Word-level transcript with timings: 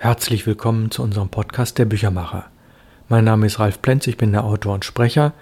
Herzlich 0.00 0.46
willkommen 0.46 0.92
zu 0.92 1.02
unserem 1.02 1.28
Podcast 1.28 1.76
Der 1.76 1.84
Büchermacher. 1.84 2.44
Mein 3.08 3.24
Name 3.24 3.46
ist 3.46 3.58
Ralf 3.58 3.82
Plenz, 3.82 4.06
ich 4.06 4.16
bin 4.16 4.30
der 4.30 4.44
Autor 4.44 4.74
und 4.74 4.84
Sprecher 4.84 5.32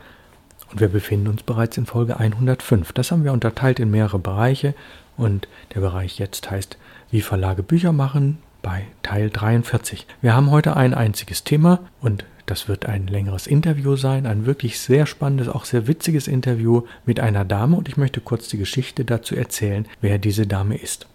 und 0.72 0.80
wir 0.80 0.88
befinden 0.88 1.29
uns 1.29 1.42
bereits 1.42 1.76
in 1.76 1.84
Folge 1.84 2.18
105. 2.18 2.90
Das 2.92 3.12
haben 3.12 3.22
wir 3.22 3.34
unterteilt 3.34 3.80
in 3.80 3.90
mehrere 3.90 4.19
Bereiche 4.19 4.74
und 5.19 5.46
der 5.74 5.80
Bereich 5.80 6.19
jetzt 6.19 6.50
heißt 6.50 6.79
Wie 7.11 7.21
Verlage 7.21 7.62
Bücher 7.62 7.92
machen 7.92 8.38
bei 8.62 8.87
Teil 9.03 9.28
43. 9.28 10.06
Wir 10.22 10.34
haben 10.34 10.50
heute 10.50 10.74
ein 10.74 10.94
einziges 10.94 11.44
Thema 11.44 11.80
und 12.00 12.24
das 12.46 12.66
wird 12.66 12.86
ein 12.86 13.08
längeres 13.08 13.46
Interview 13.46 13.94
sein, 13.96 14.24
ein 14.24 14.46
wirklich 14.46 14.80
sehr 14.80 15.04
spannendes, 15.04 15.50
auch 15.50 15.66
sehr 15.66 15.86
witziges 15.86 16.28
Interview 16.28 16.84
mit 17.04 17.20
einer 17.20 17.45
Dame 17.45 17.77
und 17.77 17.88
ich 17.88 17.98
möchte 17.98 18.23
kurz 18.23 18.48
die 18.48 18.56
Geschichte 18.56 19.04
dazu 19.04 19.36
erzählen, 19.36 19.84
wer 20.00 20.16
diese 20.16 20.46
Dame 20.46 20.78
ist. 20.78 21.06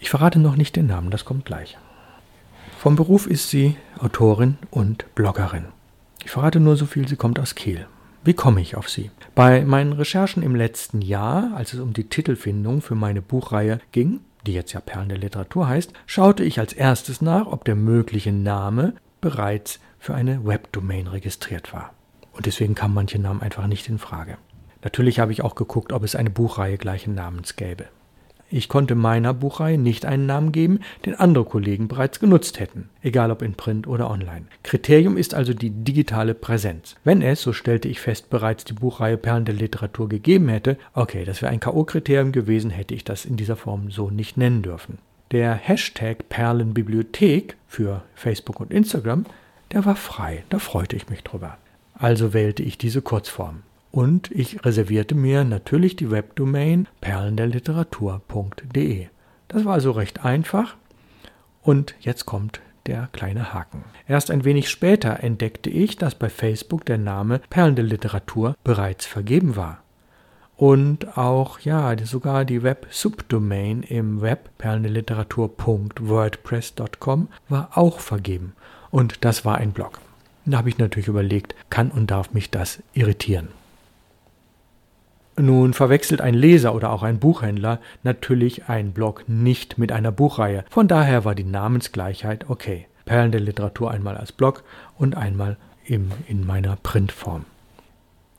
Ich 0.00 0.08
verrate 0.08 0.38
noch 0.38 0.56
nicht 0.56 0.76
den 0.76 0.86
Namen, 0.86 1.10
das 1.10 1.26
kommt 1.26 1.44
gleich. 1.44 1.76
Vom 2.78 2.94
Beruf 2.94 3.26
ist 3.26 3.48
sie 3.50 3.74
Autorin 3.98 4.58
und 4.70 5.12
Bloggerin. 5.14 5.66
Ich 6.22 6.30
verrate 6.30 6.60
nur 6.60 6.76
so 6.76 6.86
viel, 6.86 7.08
sie 7.08 7.16
kommt 7.16 7.40
aus 7.40 7.54
Kiel. 7.54 7.86
Wie 8.22 8.34
komme 8.34 8.60
ich 8.60 8.76
auf 8.76 8.90
sie? 8.90 9.10
Bei 9.34 9.64
meinen 9.64 9.92
Recherchen 9.92 10.42
im 10.42 10.54
letzten 10.54 11.00
Jahr, 11.00 11.52
als 11.54 11.72
es 11.72 11.80
um 11.80 11.94
die 11.94 12.08
Titelfindung 12.08 12.82
für 12.82 12.94
meine 12.94 13.22
Buchreihe 13.22 13.80
ging, 13.92 14.20
die 14.46 14.52
jetzt 14.52 14.72
ja 14.72 14.80
Perlen 14.80 15.08
der 15.08 15.18
Literatur 15.18 15.66
heißt, 15.68 15.94
schaute 16.04 16.44
ich 16.44 16.60
als 16.60 16.74
erstes 16.74 17.22
nach, 17.22 17.46
ob 17.46 17.64
der 17.64 17.76
mögliche 17.76 18.32
Name 18.32 18.94
bereits 19.20 19.80
für 19.98 20.14
eine 20.14 20.46
Webdomain 20.46 21.06
registriert 21.06 21.72
war. 21.72 21.92
Und 22.32 22.46
deswegen 22.46 22.74
kamen 22.74 22.94
manche 22.94 23.18
Namen 23.18 23.40
einfach 23.40 23.66
nicht 23.66 23.88
in 23.88 23.98
Frage. 23.98 24.36
Natürlich 24.84 25.18
habe 25.18 25.32
ich 25.32 25.42
auch 25.42 25.54
geguckt, 25.54 25.92
ob 25.92 26.04
es 26.04 26.14
eine 26.14 26.30
Buchreihe 26.30 26.76
gleichen 26.76 27.14
Namens 27.14 27.56
gäbe. 27.56 27.86
Ich 28.48 28.68
konnte 28.68 28.94
meiner 28.94 29.34
Buchreihe 29.34 29.76
nicht 29.76 30.06
einen 30.06 30.26
Namen 30.26 30.52
geben, 30.52 30.80
den 31.04 31.14
andere 31.14 31.44
Kollegen 31.44 31.88
bereits 31.88 32.20
genutzt 32.20 32.60
hätten, 32.60 32.88
egal 33.02 33.32
ob 33.32 33.42
in 33.42 33.54
Print 33.54 33.88
oder 33.88 34.08
online. 34.08 34.46
Kriterium 34.62 35.16
ist 35.16 35.34
also 35.34 35.52
die 35.52 35.70
digitale 35.70 36.34
Präsenz. 36.34 36.94
Wenn 37.02 37.22
es, 37.22 37.42
so 37.42 37.52
stellte 37.52 37.88
ich 37.88 38.00
fest, 38.00 38.30
bereits 38.30 38.64
die 38.64 38.74
Buchreihe 38.74 39.16
Perlen 39.16 39.46
der 39.46 39.54
Literatur 39.54 40.08
gegeben 40.08 40.48
hätte, 40.48 40.78
okay, 40.94 41.24
das 41.24 41.42
wäre 41.42 41.50
ein 41.50 41.60
K.O.-Kriterium 41.60 42.30
gewesen, 42.30 42.70
hätte 42.70 42.94
ich 42.94 43.02
das 43.02 43.24
in 43.24 43.36
dieser 43.36 43.56
Form 43.56 43.90
so 43.90 44.10
nicht 44.10 44.36
nennen 44.36 44.62
dürfen. 44.62 44.98
Der 45.32 45.54
Hashtag 45.54 46.28
Perlenbibliothek 46.28 47.56
für 47.66 48.02
Facebook 48.14 48.60
und 48.60 48.72
Instagram, 48.72 49.26
der 49.72 49.84
war 49.84 49.96
frei, 49.96 50.44
da 50.50 50.60
freute 50.60 50.94
ich 50.94 51.08
mich 51.08 51.24
drüber. 51.24 51.58
Also 51.94 52.32
wählte 52.32 52.62
ich 52.62 52.78
diese 52.78 53.02
Kurzform. 53.02 53.62
Und 53.96 54.30
ich 54.30 54.62
reservierte 54.62 55.14
mir 55.14 55.42
natürlich 55.44 55.96
die 55.96 56.10
Webdomain 56.10 56.86
perlenderliteratur.de. 57.00 59.06
Das 59.48 59.64
war 59.64 59.72
also 59.72 59.92
recht 59.92 60.22
einfach. 60.22 60.76
Und 61.62 61.94
jetzt 62.00 62.26
kommt 62.26 62.60
der 62.84 63.08
kleine 63.12 63.54
Haken. 63.54 63.84
Erst 64.06 64.30
ein 64.30 64.44
wenig 64.44 64.68
später 64.68 65.20
entdeckte 65.20 65.70
ich, 65.70 65.96
dass 65.96 66.14
bei 66.14 66.28
Facebook 66.28 66.84
der 66.84 66.98
Name 66.98 67.40
Perlen 67.48 67.74
der 67.74 67.86
Literatur 67.86 68.54
bereits 68.64 69.06
vergeben 69.06 69.56
war. 69.56 69.82
Und 70.58 71.16
auch, 71.16 71.60
ja, 71.60 71.96
sogar 72.04 72.44
die 72.44 72.62
Web-Subdomain 72.62 73.82
im 73.82 74.20
Web 74.20 74.50
perlenderliteratur.wordpress.com 74.58 77.28
war 77.48 77.70
auch 77.72 78.00
vergeben. 78.00 78.52
Und 78.90 79.24
das 79.24 79.46
war 79.46 79.56
ein 79.56 79.72
Blog. 79.72 80.02
Da 80.44 80.58
habe 80.58 80.68
ich 80.68 80.76
natürlich 80.76 81.08
überlegt, 81.08 81.54
kann 81.70 81.90
und 81.90 82.10
darf 82.10 82.34
mich 82.34 82.50
das 82.50 82.82
irritieren. 82.92 83.48
Nun 85.38 85.74
verwechselt 85.74 86.22
ein 86.22 86.34
Leser 86.34 86.74
oder 86.74 86.90
auch 86.90 87.02
ein 87.02 87.18
Buchhändler 87.18 87.80
natürlich 88.02 88.68
einen 88.68 88.92
Blog 88.92 89.24
nicht 89.28 89.76
mit 89.76 89.92
einer 89.92 90.10
Buchreihe. 90.10 90.64
Von 90.70 90.88
daher 90.88 91.24
war 91.26 91.34
die 91.34 91.44
Namensgleichheit 91.44 92.48
okay. 92.48 92.86
Perlen 93.04 93.32
der 93.32 93.40
Literatur 93.40 93.90
einmal 93.90 94.16
als 94.16 94.32
Blog 94.32 94.64
und 94.98 95.16
einmal 95.16 95.58
im, 95.84 96.10
in 96.26 96.44
meiner 96.46 96.76
Printform. 96.76 97.44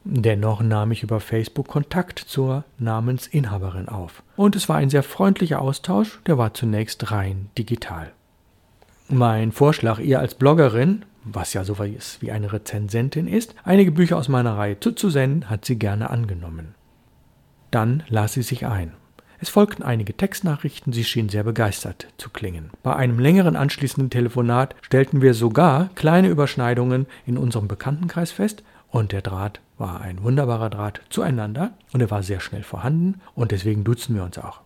Dennoch 0.03 0.61
nahm 0.61 0.91
ich 0.91 1.03
über 1.03 1.19
Facebook 1.19 1.67
Kontakt 1.67 2.19
zur 2.19 2.63
Namensinhaberin 2.79 3.89
auf. 3.89 4.23
Und 4.35 4.55
es 4.55 4.67
war 4.67 4.77
ein 4.77 4.89
sehr 4.89 5.03
freundlicher 5.03 5.61
Austausch, 5.61 6.22
der 6.25 6.38
war 6.38 6.53
zunächst 6.53 7.11
rein 7.11 7.49
digital. 7.57 8.11
Mein 9.09 9.51
Vorschlag, 9.51 9.99
ihr 9.99 10.19
als 10.19 10.35
Bloggerin, 10.35 11.05
was 11.23 11.53
ja 11.53 11.63
so 11.63 11.77
wie 11.79 12.31
eine 12.31 12.51
Rezensentin 12.51 13.27
ist, 13.27 13.53
einige 13.63 13.91
Bücher 13.91 14.17
aus 14.17 14.29
meiner 14.29 14.57
Reihe 14.57 14.79
zuzusenden, 14.79 15.49
hat 15.49 15.66
sie 15.66 15.77
gerne 15.77 16.09
angenommen. 16.09 16.73
Dann 17.72 18.03
las 18.09 18.33
sie 18.33 18.41
sich 18.41 18.66
ein. 18.66 18.94
Es 19.39 19.50
folgten 19.50 19.83
einige 19.83 20.17
Textnachrichten, 20.17 20.94
sie 20.94 21.03
schien 21.03 21.29
sehr 21.29 21.44
begeistert 21.44 22.07
zu 22.17 22.29
klingen. 22.31 22.72
Bei 22.81 22.95
einem 22.95 23.19
längeren 23.19 23.55
anschließenden 23.55 24.09
Telefonat 24.09 24.75
stellten 24.81 25.22
wir 25.22 25.35
sogar 25.35 25.89
kleine 25.94 26.29
Überschneidungen 26.29 27.05
in 27.28 27.38
unserem 27.38 27.67
Bekanntenkreis 27.67 28.31
fest, 28.31 28.63
und 28.89 29.11
der 29.11 29.22
Draht 29.22 29.59
war 29.78 30.01
ein 30.01 30.23
wunderbarer 30.23 30.69
Draht 30.69 31.01
zueinander 31.09 31.73
und 31.94 32.01
er 32.01 32.09
war 32.09 32.23
sehr 32.23 32.39
schnell 32.39 32.63
vorhanden 32.63 33.19
und 33.35 33.51
deswegen 33.51 33.84
duzen 33.84 34.16
wir 34.16 34.23
uns 34.23 34.38
auch. 34.38 34.61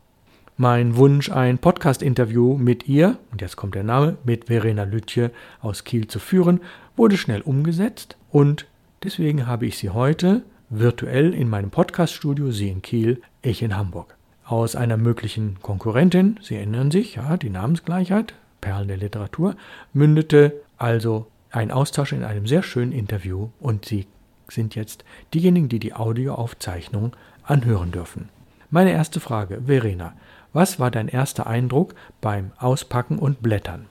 Mein 0.57 0.95
Wunsch, 0.95 1.31
ein 1.31 1.57
Podcast-Interview 1.57 2.55
mit 2.55 2.87
ihr, 2.87 3.17
und 3.31 3.41
jetzt 3.41 3.55
kommt 3.55 3.73
der 3.73 3.83
Name, 3.83 4.17
mit 4.23 4.45
Verena 4.45 4.83
Lütje 4.83 5.31
aus 5.59 5.83
Kiel 5.85 6.07
zu 6.07 6.19
führen, 6.19 6.61
wurde 6.95 7.17
schnell 7.17 7.41
umgesetzt 7.41 8.15
und 8.29 8.67
deswegen 9.03 9.47
habe 9.47 9.65
ich 9.65 9.77
sie 9.77 9.89
heute 9.89 10.43
virtuell 10.71 11.33
in 11.33 11.49
meinem 11.49 11.69
Podcaststudio, 11.69 12.51
Sie 12.51 12.69
in 12.69 12.81
Kiel, 12.81 13.21
ich 13.41 13.61
in 13.61 13.75
Hamburg. 13.75 14.15
Aus 14.45 14.77
einer 14.77 14.95
möglichen 14.95 15.57
Konkurrentin, 15.61 16.39
Sie 16.41 16.55
erinnern 16.55 16.91
sich, 16.91 17.15
ja, 17.15 17.35
die 17.35 17.49
Namensgleichheit, 17.49 18.33
Perlen 18.61 18.87
der 18.87 18.95
Literatur, 18.95 19.55
mündete 19.91 20.53
also 20.77 21.27
ein 21.51 21.71
Austausch 21.71 22.13
in 22.13 22.23
einem 22.23 22.47
sehr 22.47 22.63
schönen 22.63 22.93
Interview 22.93 23.49
und 23.59 23.83
Sie 23.83 24.07
sind 24.47 24.73
jetzt 24.75 25.03
diejenigen, 25.33 25.67
die 25.67 25.79
die 25.79 25.93
Audioaufzeichnung 25.93 27.17
anhören 27.43 27.91
dürfen. 27.91 28.29
Meine 28.69 28.91
erste 28.91 29.19
Frage, 29.19 29.63
Verena, 29.65 30.13
was 30.53 30.79
war 30.79 30.89
dein 30.89 31.09
erster 31.09 31.47
Eindruck 31.47 31.95
beim 32.21 32.51
Auspacken 32.57 33.19
und 33.19 33.41
Blättern? 33.41 33.87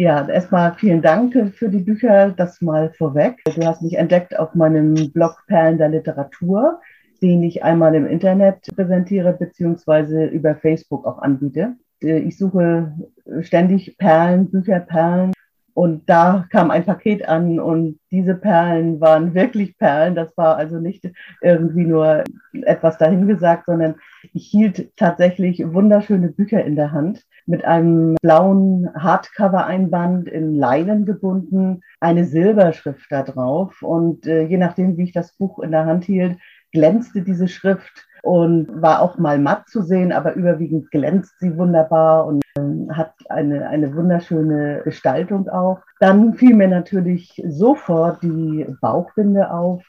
Ja, 0.00 0.28
erstmal 0.28 0.76
vielen 0.76 1.02
Dank 1.02 1.34
für 1.56 1.68
die 1.68 1.80
Bücher, 1.80 2.30
das 2.30 2.60
mal 2.60 2.92
vorweg. 2.92 3.42
Du 3.44 3.66
hast 3.66 3.82
mich 3.82 3.98
entdeckt 3.98 4.38
auf 4.38 4.54
meinem 4.54 4.94
Blog 5.12 5.42
Perlen 5.48 5.76
der 5.76 5.88
Literatur, 5.88 6.80
den 7.20 7.42
ich 7.42 7.64
einmal 7.64 7.96
im 7.96 8.06
Internet 8.06 8.60
präsentiere, 8.76 9.32
beziehungsweise 9.32 10.26
über 10.26 10.54
Facebook 10.54 11.04
auch 11.04 11.18
anbiete. 11.18 11.74
Ich 11.98 12.38
suche 12.38 12.94
ständig 13.40 13.98
Perlen, 13.98 14.48
Bücherperlen 14.48 15.32
und 15.78 16.10
da 16.10 16.44
kam 16.50 16.72
ein 16.72 16.84
Paket 16.84 17.28
an 17.28 17.60
und 17.60 18.00
diese 18.10 18.34
Perlen 18.34 19.00
waren 19.00 19.34
wirklich 19.34 19.78
Perlen. 19.78 20.16
Das 20.16 20.36
war 20.36 20.56
also 20.56 20.80
nicht 20.80 21.08
irgendwie 21.40 21.84
nur 21.84 22.24
etwas 22.64 22.98
dahingesagt, 22.98 23.66
sondern 23.66 23.94
ich 24.32 24.48
hielt 24.48 24.96
tatsächlich 24.96 25.64
wunderschöne 25.72 26.30
Bücher 26.30 26.64
in 26.64 26.74
der 26.74 26.90
Hand 26.90 27.22
mit 27.46 27.64
einem 27.64 28.16
blauen 28.20 28.90
Hardcover-Einband 28.92 30.28
in 30.28 30.56
Leinen 30.56 31.06
gebunden, 31.06 31.82
eine 32.00 32.24
Silberschrift 32.24 33.06
da 33.10 33.22
drauf. 33.22 33.80
Und 33.80 34.26
äh, 34.26 34.42
je 34.46 34.56
nachdem, 34.56 34.96
wie 34.96 35.04
ich 35.04 35.12
das 35.12 35.34
Buch 35.34 35.60
in 35.60 35.70
der 35.70 35.86
Hand 35.86 36.04
hielt, 36.04 36.38
glänzte 36.72 37.22
diese 37.22 37.48
Schrift 37.48 38.06
und 38.22 38.82
war 38.82 39.00
auch 39.00 39.18
mal 39.18 39.38
matt 39.38 39.68
zu 39.68 39.82
sehen, 39.82 40.12
aber 40.12 40.34
überwiegend 40.34 40.90
glänzt 40.90 41.38
sie 41.38 41.56
wunderbar 41.56 42.26
und 42.26 42.42
ähm, 42.58 42.88
hat 42.92 43.14
eine, 43.28 43.68
eine 43.68 43.94
wunderschöne 43.94 44.82
Gestaltung 44.84 45.48
auch. 45.48 45.80
Dann 46.00 46.34
fiel 46.34 46.54
mir 46.54 46.68
natürlich 46.68 47.42
sofort 47.46 48.22
die 48.22 48.66
Bauchbinde 48.80 49.50
auf, 49.50 49.82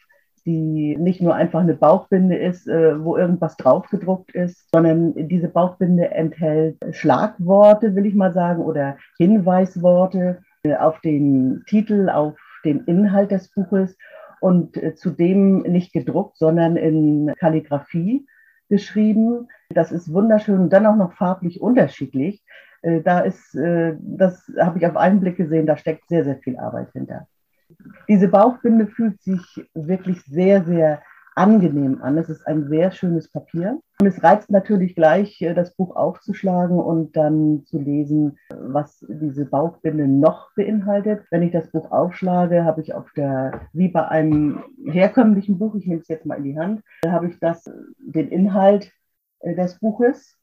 die 0.46 0.98
nicht 0.98 1.22
nur 1.22 1.36
einfach 1.36 1.60
eine 1.60 1.74
Bauchbinde 1.74 2.38
ist, 2.38 2.68
äh, 2.68 3.04
wo 3.04 3.18
irgendwas 3.18 3.58
draufgedruckt 3.58 4.34
ist, 4.34 4.70
sondern 4.74 5.14
diese 5.28 5.48
Bauchbinde 5.48 6.12
enthält 6.12 6.78
Schlagworte, 6.92 7.96
will 7.96 8.06
ich 8.06 8.16
mal 8.16 8.34
sagen, 8.34 8.62
oder 8.64 8.98
Hinweisworte 9.18 10.42
äh, 10.64 10.76
auf 10.76 11.02
den 11.02 11.64
Titel, 11.68 12.10
auf 12.10 12.36
den 12.66 12.86
Inhalt 12.86 13.32
des 13.32 13.50
Buches 13.50 13.96
und 14.40 14.78
äh, 14.78 14.96
zudem 14.96 15.62
nicht 15.62 15.94
gedruckt, 15.94 16.38
sondern 16.38 16.76
in 16.76 17.34
Kalligraphie 17.40 18.26
geschrieben. 18.70 19.48
Das 19.70 19.92
ist 19.92 20.14
wunderschön 20.14 20.60
und 20.60 20.74
dann 20.74 20.86
auch 20.86 20.96
noch 20.96 21.14
farblich 21.14 21.62
unterschiedlich. 21.62 22.44
Äh, 22.82 23.02
da 23.02 23.20
ist, 23.20 23.56
äh, 23.56 23.96
das 24.00 24.52
habe 24.60 24.80
ich 24.80 24.86
auf 24.86 24.96
einen 24.96 25.20
Blick 25.20 25.38
gesehen, 25.38 25.66
da 25.66 25.78
steckt 25.78 26.08
sehr, 26.08 26.24
sehr 26.24 26.38
viel 26.38 26.58
Arbeit 26.58 26.92
hinter. 26.94 27.28
Diese 28.08 28.28
Bauchbinde 28.28 28.88
fühlt 28.88 29.22
sich 29.22 29.42
wirklich 29.74 30.22
sehr, 30.24 30.64
sehr 30.64 31.02
angenehm 31.40 32.02
an. 32.02 32.18
Es 32.18 32.30
ist 32.30 32.46
ein 32.46 32.68
sehr 32.68 32.92
schönes 32.92 33.32
Papier. 33.32 33.80
Und 34.02 34.08
es 34.08 34.22
reizt 34.22 34.50
natürlich 34.52 34.94
gleich, 34.94 35.42
äh, 35.42 35.54
das 35.54 35.74
Buch 35.74 35.96
aufzuschlagen 35.96 36.78
und 36.78 37.16
dann 37.16 37.64
zu 37.66 37.80
lesen, 37.80 38.38
was 38.50 39.06
diese 39.08 39.46
Bauchbinde 39.46 40.08
noch 40.08 40.54
beinhaltet. 40.56 41.24
Wenn 41.32 41.44
ich 41.44 41.52
das 41.52 41.72
Buch 41.72 41.92
aufschlage, 41.92 42.66
habe 42.66 42.82
ich 42.82 42.94
auf 42.94 43.12
der, 43.16 43.62
wie 43.72 43.88
bei 43.88 44.06
einem 44.08 44.64
herkömmlichen 44.86 45.58
Buch, 45.58 45.76
ich 45.76 45.88
nehme 45.88 46.02
es 46.02 46.10
jetzt 46.10 46.26
mal 46.26 46.36
in 46.36 46.44
die 46.44 46.60
Hand, 46.60 46.84
habe 47.08 47.28
ich 47.28 47.40
das, 47.40 47.72
den 47.98 48.28
Inhalt 48.28 48.92
äh, 49.40 49.56
des 49.56 49.80
Buches 49.80 50.36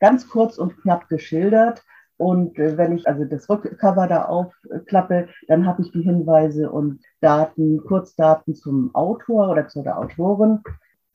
ganz 0.00 0.26
kurz 0.26 0.56
und 0.56 0.80
knapp 0.80 1.08
geschildert 1.10 1.84
Und 2.20 2.58
äh, 2.58 2.76
wenn 2.76 2.94
ich 2.94 3.08
also 3.08 3.24
das 3.24 3.48
Rückcover 3.48 4.06
da 4.06 4.26
aufklappe, 4.26 5.28
dann 5.48 5.64
habe 5.64 5.80
ich 5.80 5.90
die 5.90 6.02
Hinweise 6.02 6.70
und 6.70 7.00
Daten, 7.22 7.82
Kurzdaten 7.82 8.54
zum 8.54 8.94
Autor 8.94 9.48
oder 9.48 9.68
zu 9.68 9.82
der 9.82 9.98
Autorin. 9.98 10.58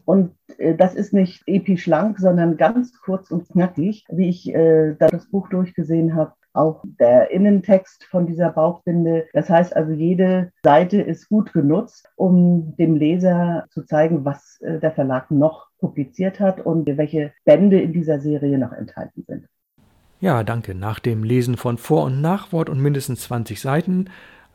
Und 0.03 0.31
äh, 0.57 0.73
das 0.73 0.95
ist 0.95 1.13
nicht 1.13 1.43
episch 1.45 1.85
lang, 1.85 2.17
sondern 2.17 2.57
ganz 2.57 2.99
kurz 2.99 3.29
und 3.29 3.47
knackig, 3.47 4.03
wie 4.09 4.29
ich 4.29 4.51
äh, 4.51 4.95
da 4.97 5.07
das 5.07 5.29
Buch 5.29 5.47
durchgesehen 5.49 6.15
habe. 6.15 6.33
Auch 6.53 6.83
der 6.99 7.29
Innentext 7.29 8.05
von 8.05 8.25
dieser 8.25 8.49
Bauchbinde. 8.49 9.27
Das 9.33 9.47
heißt 9.47 9.75
also, 9.75 9.91
jede 9.91 10.53
Seite 10.63 11.01
ist 11.01 11.29
gut 11.29 11.53
genutzt, 11.53 12.09
um 12.15 12.75
dem 12.77 12.95
Leser 12.95 13.65
zu 13.69 13.83
zeigen, 13.83 14.25
was 14.25 14.57
der 14.61 14.91
Verlag 14.91 15.29
noch 15.29 15.67
publiziert 15.77 16.39
hat 16.39 16.65
und 16.65 16.87
welche 16.97 17.33
Bände 17.43 17.79
in 17.79 17.93
dieser 17.93 18.21
Serie 18.21 18.57
noch 18.57 18.71
enthalten 18.71 19.25
sind. 19.27 19.47
Ja, 20.25 20.44
danke. 20.44 20.74
Nach 20.74 20.98
dem 20.98 21.24
Lesen 21.24 21.56
von 21.56 21.77
Vor- 21.77 22.06
und 22.06 22.19
Nachwort 22.19 22.68
und 22.68 22.81
mindestens 22.81 23.22
20 23.25 23.62
Seiten, 23.62 24.10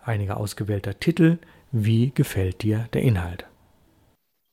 einiger 0.05 0.37
ausgewählter 0.37 0.99
Titel, 0.99 1.39
wie 1.71 2.11
gefällt 2.11 2.65
dir 2.65 2.89
der 2.93 3.03
Inhalt? 3.03 3.47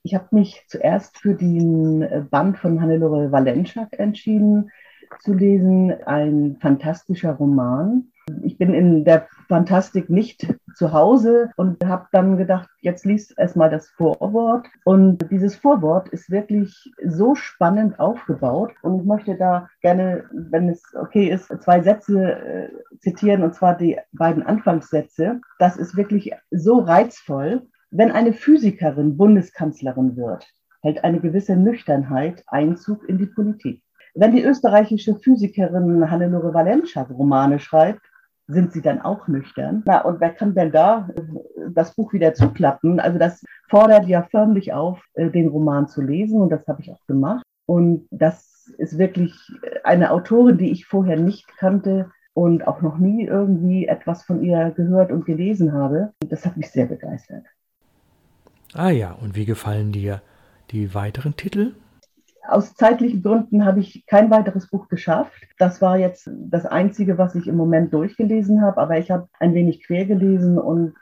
Ich 0.04 0.14
habe 0.14 0.28
mich 0.30 0.64
zuerst 0.68 1.18
für 1.18 1.34
den 1.34 2.28
Band 2.30 2.60
von 2.60 2.80
Hannelore 2.80 3.32
Valenschak 3.32 3.98
entschieden 3.98 4.70
zu 5.20 5.34
lesen, 5.34 5.92
ein 6.06 6.58
fantastischer 6.62 7.32
Roman. 7.32 8.10
Ich 8.44 8.60
bin 8.60 8.76
in 8.76 9.04
der 9.04 9.28
Fantastik 9.48 10.12
nicht 10.12 10.46
zu 10.78 10.94
Hause 10.94 11.50
und 11.56 11.84
habe 11.84 12.08
dann 12.12 12.38
gedacht, 12.38 12.70
jetzt 12.82 13.06
liest 13.06 13.38
erstmal 13.38 13.70
das 13.70 13.90
Vorwort. 13.90 14.68
Und 14.86 15.30
dieses 15.32 15.56
Vorwort 15.56 16.10
ist 16.10 16.30
wirklich 16.30 16.94
so 17.04 17.34
spannend 17.36 18.00
aufgebaut. 18.00 18.74
Und 18.84 19.00
ich 19.00 19.06
möchte 19.06 19.36
da 19.36 19.68
gerne, 19.82 20.26
wenn 20.32 20.70
es 20.70 20.84
okay 20.96 21.30
ist, 21.30 21.48
zwei 21.62 21.82
Sätze 21.82 22.32
äh, 22.32 22.70
zitieren, 23.00 23.44
und 23.44 23.56
zwar 23.56 23.76
die 23.76 23.98
beiden 24.12 24.44
Anfangssätze. 24.44 25.42
Das 25.58 25.78
ist 25.78 25.98
wirklich 25.98 26.32
so 26.52 26.80
reizvoll. 26.80 27.64
Wenn 27.90 28.12
eine 28.12 28.34
Physikerin 28.34 29.18
Bundeskanzlerin 29.18 30.16
wird, 30.16 30.46
hält 30.82 31.04
eine 31.04 31.20
gewisse 31.20 31.56
Nüchternheit 31.56 32.44
Einzug 32.48 33.08
in 33.10 33.18
die 33.18 33.26
Politik. 33.26 33.82
Wenn 34.14 34.36
die 34.36 34.44
österreichische 34.44 35.16
Physikerin 35.16 36.10
Hannelore 36.10 36.54
Valenschak 36.54 37.10
Romane 37.10 37.60
schreibt, 37.60 38.02
sind 38.48 38.72
sie 38.72 38.82
dann 38.82 39.02
auch 39.02 39.28
nüchtern? 39.28 39.84
Na, 39.86 40.02
und 40.02 40.20
wer 40.20 40.32
kann 40.32 40.56
denn 40.56 40.72
da 40.72 41.10
das 41.70 41.94
Buch 41.96 42.14
wieder 42.14 42.34
zuklappen? 42.34 43.00
Also 43.00 43.20
das 43.20 43.44
fordert 43.70 44.08
ja 44.08 44.24
förmlich 44.24 44.74
auf, 44.74 45.04
äh, 45.14 45.30
den 45.30 45.50
Roman 45.50 45.88
zu 45.88 46.02
lesen 46.02 46.42
und 46.42 46.50
das 46.50 46.66
habe 46.68 46.82
ich 46.82 46.92
auch 46.92 47.06
gemacht. 47.08 47.44
Und 47.66 48.08
das 48.12 48.74
ist 48.78 48.98
wirklich 48.98 49.34
eine 49.84 50.12
Autorin, 50.12 50.58
die 50.58 50.72
ich 50.72 50.86
vorher 50.86 51.18
nicht 51.18 51.48
kannte 51.58 52.10
und 52.34 52.68
auch 52.68 52.82
noch 52.82 52.98
nie 52.98 53.26
irgendwie 53.26 53.88
etwas 53.88 54.24
von 54.24 54.42
ihr 54.42 54.72
gehört 54.72 55.12
und 55.12 55.26
gelesen 55.26 55.74
habe. 55.74 56.14
Das 56.20 56.46
hat 56.46 56.56
mich 56.56 56.72
sehr 56.72 56.86
begeistert. 56.86 57.46
Ah 58.74 58.90
ja, 58.90 59.12
und 59.12 59.36
wie 59.36 59.46
gefallen 59.46 59.92
dir 59.92 60.22
die 60.72 60.94
weiteren 60.94 61.36
Titel? 61.36 61.74
Aus 62.48 62.76
zeitlichen 62.76 63.22
Gründen 63.24 63.66
habe 63.66 63.80
ich 63.82 64.06
kein 64.06 64.32
weiteres 64.32 64.70
Buch 64.70 64.88
geschafft. 64.88 65.34
Das 65.58 65.82
war 65.82 65.98
jetzt 65.98 66.30
das 66.50 66.66
Einzige, 66.66 67.18
was 67.18 67.36
ich 67.36 67.48
im 67.48 67.58
Moment 67.58 67.94
durchgelesen 67.94 68.62
habe, 68.62 68.80
aber 68.82 68.98
ich 68.98 69.12
habe 69.12 69.28
ein 69.40 69.54
wenig 69.54 69.84
quer 69.84 70.06
gelesen 70.06 70.58
und 70.58 70.96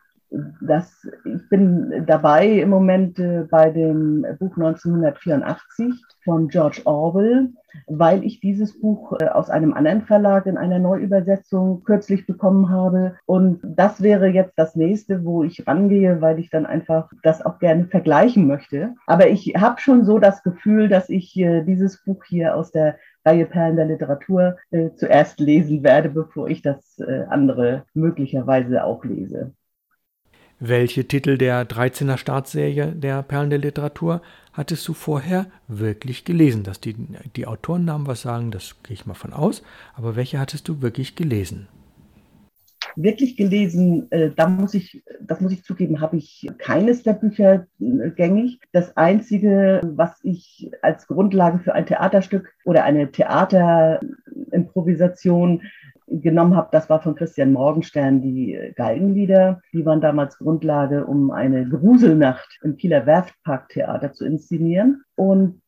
das, 0.61 1.07
ich 1.23 1.49
bin 1.49 2.05
dabei 2.07 2.47
im 2.47 2.69
Moment 2.69 3.19
äh, 3.19 3.45
bei 3.49 3.69
dem 3.69 4.25
Buch 4.39 4.55
1984 4.57 5.93
von 6.23 6.47
George 6.47 6.81
Orwell, 6.85 7.49
weil 7.87 8.23
ich 8.23 8.39
dieses 8.39 8.79
Buch 8.79 9.13
äh, 9.19 9.27
aus 9.27 9.49
einem 9.49 9.73
anderen 9.73 10.01
Verlag 10.03 10.45
in 10.45 10.57
einer 10.57 10.79
Neuübersetzung 10.79 11.83
kürzlich 11.83 12.25
bekommen 12.25 12.69
habe. 12.69 13.15
Und 13.25 13.59
das 13.63 14.01
wäre 14.01 14.27
jetzt 14.27 14.53
das 14.57 14.75
nächste, 14.75 15.23
wo 15.23 15.43
ich 15.43 15.67
rangehe, 15.67 16.21
weil 16.21 16.39
ich 16.39 16.49
dann 16.49 16.65
einfach 16.65 17.09
das 17.23 17.45
auch 17.45 17.59
gerne 17.59 17.85
vergleichen 17.85 18.47
möchte. 18.47 18.95
Aber 19.07 19.29
ich 19.29 19.53
habe 19.57 19.79
schon 19.79 20.05
so 20.05 20.19
das 20.19 20.43
Gefühl, 20.43 20.89
dass 20.89 21.09
ich 21.09 21.37
äh, 21.37 21.63
dieses 21.63 22.03
Buch 22.03 22.23
hier 22.25 22.55
aus 22.55 22.71
der 22.71 22.97
Reihe 23.23 23.45
Perlen 23.47 23.75
der 23.75 23.85
Literatur 23.85 24.57
zuerst 24.97 25.39
lesen 25.39 25.81
werde, 25.81 26.09
bevor 26.09 26.47
ich 26.47 26.61
das 26.61 27.01
andere 27.27 27.85
möglicherweise 27.95 28.83
auch 28.83 29.03
lese. 29.03 29.51
Welche 30.59 31.05
Titel 31.05 31.37
der 31.37 31.67
13er 31.67 32.17
Startserie 32.17 32.93
der 32.93 33.21
Perlen 33.23 33.49
der 33.49 33.59
Literatur 33.59 34.21
hattest 34.53 34.87
du 34.87 34.93
vorher 34.93 35.47
wirklich 35.67 36.23
gelesen? 36.23 36.63
Dass 36.63 36.79
die, 36.79 36.95
die 37.35 37.45
Autorennamen 37.45 38.07
was 38.07 38.21
sagen, 38.21 38.51
das 38.51 38.81
gehe 38.81 38.93
ich 38.93 39.05
mal 39.05 39.15
von 39.15 39.33
aus. 39.33 39.63
Aber 39.95 40.15
welche 40.15 40.39
hattest 40.39 40.69
du 40.69 40.81
wirklich 40.81 41.17
gelesen? 41.17 41.67
Wirklich 42.95 43.35
gelesen, 43.35 44.09
äh, 44.11 44.31
da 44.33 44.47
muss 44.47 44.73
ich, 44.73 45.03
das 45.19 45.41
muss 45.41 45.51
ich 45.51 45.65
zugeben, 45.65 45.99
habe 45.99 46.15
ich 46.15 46.49
keines 46.57 47.03
der 47.03 47.11
Bücher 47.11 47.67
äh, 47.81 48.11
gängig. 48.11 48.61
Das 48.71 48.95
einzige, 48.95 49.81
was 49.83 50.17
ich 50.23 50.71
als 50.81 51.07
Grundlage 51.07 51.59
für 51.59 51.73
ein 51.73 51.85
Theaterstück 51.85 52.53
oder 52.63 52.85
eine 52.85 53.11
Theaterimprovisation 53.11 55.63
genommen 56.07 56.55
habe, 56.55 56.69
das 56.71 56.89
war 56.89 57.01
von 57.01 57.15
Christian 57.15 57.53
Morgenstern 57.53 58.21
die 58.21 58.59
Galgenlieder. 58.75 59.61
Die 59.73 59.85
waren 59.85 60.01
damals 60.01 60.37
Grundlage, 60.37 61.05
um 61.05 61.31
eine 61.31 61.67
Gruselnacht 61.67 62.59
im 62.63 62.77
Kieler 62.77 63.05
Werftparktheater 63.05 64.13
zu 64.13 64.25
inszenieren. 64.25 65.03
Und 65.15 65.61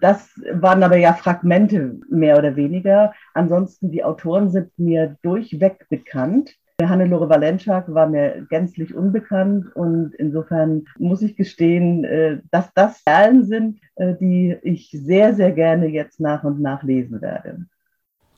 das 0.00 0.30
waren 0.52 0.82
aber 0.82 0.96
ja 0.96 1.12
Fragmente 1.14 1.98
mehr 2.08 2.38
oder 2.38 2.56
weniger. 2.56 3.12
Ansonsten, 3.34 3.90
die 3.90 4.04
Autoren 4.04 4.50
sind 4.50 4.70
mir 4.78 5.16
durchweg 5.22 5.86
bekannt. 5.88 6.54
Hannelore 6.82 7.30
Valenschak 7.30 7.92
war 7.92 8.06
mir 8.06 8.46
gänzlich 8.50 8.94
unbekannt 8.94 9.74
und 9.74 10.14
insofern 10.14 10.84
muss 10.98 11.22
ich 11.22 11.34
gestehen, 11.34 12.04
äh, 12.04 12.40
dass 12.50 12.70
das 12.74 13.02
Perlen 13.02 13.44
sind, 13.44 13.80
äh, 13.94 14.14
die 14.20 14.58
ich 14.62 14.90
sehr, 14.90 15.34
sehr 15.34 15.52
gerne 15.52 15.86
jetzt 15.86 16.20
nach 16.20 16.44
und 16.44 16.60
nach 16.60 16.82
lesen 16.82 17.22
werde. 17.22 17.64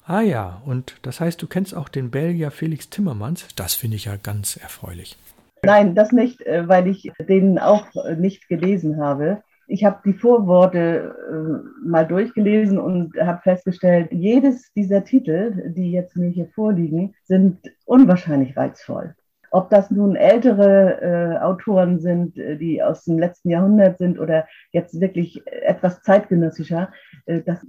Ah 0.09 0.23
ja, 0.23 0.63
und 0.65 0.97
das 1.03 1.21
heißt, 1.21 1.41
du 1.43 1.47
kennst 1.47 1.77
auch 1.77 1.91
den 1.91 2.11
Belgier 2.11 2.51
Felix 2.51 2.89
Timmermans. 2.89 3.47
Das 3.57 3.75
finde 3.75 3.97
ich 3.97 4.07
ja 4.07 4.17
ganz 4.17 4.57
erfreulich. 4.57 5.19
Nein, 5.63 5.95
das 5.95 6.13
nicht, 6.13 6.41
äh, 6.47 6.67
weil 6.67 6.87
ich 6.87 7.13
den 7.29 7.59
auch 7.59 7.87
nicht 8.17 8.49
gelesen 8.49 8.97
habe. 9.03 9.43
Ich 9.67 9.85
habe 9.85 10.01
die 10.07 10.15
Vorworte 10.15 11.15
äh, 11.31 11.87
mal 11.87 12.07
durchgelesen 12.07 12.79
und 12.79 13.21
habe 13.21 13.43
festgestellt, 13.43 14.09
jedes 14.11 14.73
dieser 14.73 15.05
Titel, 15.05 15.75
die 15.77 15.93
jetzt 15.93 16.17
mir 16.17 16.31
hier 16.31 16.49
vorliegen, 16.55 17.15
sind 17.25 17.59
unwahrscheinlich 17.85 18.57
reizvoll. 18.57 19.15
Ob 19.51 19.69
das 19.69 19.91
nun 19.91 20.17
ältere 20.17 21.03
äh, 21.03 21.39
Autoren 21.39 22.01
sind, 22.01 22.39
äh, 22.39 22.57
die 22.57 22.83
aus 22.83 23.05
dem 23.05 23.19
letzten 23.19 23.51
Jahrhundert 23.51 23.99
sind 23.99 24.19
oder 24.19 24.47
jetzt 24.73 24.99
wirklich 25.03 25.47
etwas 25.47 26.01
zeitgenössischer, 26.01 26.93
äh, 27.27 27.43
das, 27.43 27.67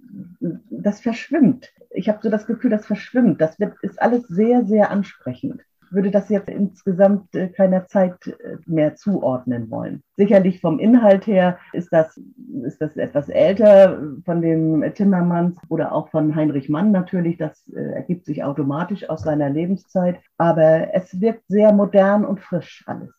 das 0.69 1.01
verschwimmt. 1.01 1.69
Ich 1.99 2.07
habe 2.07 2.19
so 2.21 2.29
das 2.29 2.47
Gefühl, 2.47 2.71
das 2.71 2.85
verschwimmt. 2.85 3.41
Das 3.41 3.59
wird, 3.59 3.73
ist 3.81 4.01
alles 4.01 4.25
sehr, 4.27 4.65
sehr 4.65 4.89
ansprechend 4.89 5.61
würde 5.91 6.11
das 6.11 6.29
jetzt 6.29 6.49
insgesamt 6.49 7.33
äh, 7.35 7.47
keiner 7.47 7.87
Zeit 7.87 8.27
äh, 8.27 8.57
mehr 8.65 8.95
zuordnen 8.95 9.69
wollen. 9.69 10.03
Sicherlich 10.17 10.61
vom 10.61 10.79
Inhalt 10.79 11.27
her 11.27 11.57
ist 11.73 11.89
das, 11.91 12.19
ist 12.63 12.81
das 12.81 12.95
etwas 12.97 13.29
älter 13.29 13.99
von 14.25 14.41
dem 14.41 14.83
Timmermans 14.93 15.57
oder 15.69 15.91
auch 15.91 16.09
von 16.09 16.35
Heinrich 16.35 16.69
Mann 16.69 16.91
natürlich. 16.91 17.37
Das 17.37 17.67
äh, 17.69 17.93
ergibt 17.93 18.25
sich 18.25 18.43
automatisch 18.43 19.09
aus 19.09 19.23
seiner 19.23 19.49
Lebenszeit. 19.49 20.19
Aber 20.37 20.93
es 20.93 21.19
wirkt 21.19 21.43
sehr 21.47 21.73
modern 21.73 22.25
und 22.25 22.39
frisch 22.39 22.83
alles. 22.85 23.09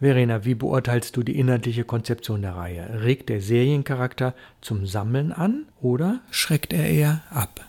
Verena, 0.00 0.44
wie 0.44 0.54
beurteilst 0.54 1.16
du 1.16 1.24
die 1.24 1.38
inhaltliche 1.38 1.82
Konzeption 1.82 2.40
der 2.40 2.54
Reihe? 2.54 3.02
Regt 3.02 3.28
der 3.28 3.40
Seriencharakter 3.40 4.32
zum 4.60 4.86
Sammeln 4.86 5.32
an 5.32 5.66
oder 5.82 6.20
schreckt 6.30 6.72
er 6.72 6.88
eher 6.88 7.22
ab? 7.30 7.67